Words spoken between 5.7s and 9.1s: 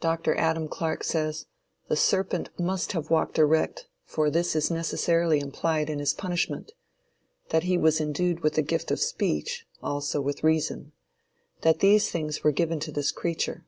in his punishment. That he was endued with the gift of